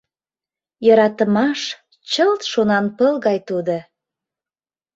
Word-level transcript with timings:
Йӧратымаш 0.85 1.61
чылт 2.11 2.41
шонанпыл 2.51 3.13
гай 3.25 3.37
тудо. 3.47 3.77